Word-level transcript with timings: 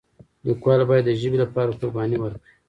لیکوال 0.45 0.81
باید 0.89 1.03
د 1.07 1.11
ژبې 1.21 1.37
لپاره 1.43 1.75
قرباني 1.79 2.17
ورکړي. 2.19 2.51